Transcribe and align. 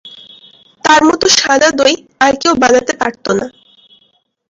তার 0.83 1.01
মতো 1.09 1.25
সাদা 1.37 1.69
দই 1.79 1.93
আর 2.25 2.33
কেউ 2.41 2.53
বানাতে 2.61 2.93
পারত 3.01 3.25
না। 3.39 3.45